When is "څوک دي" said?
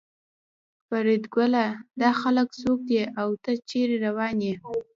2.61-3.01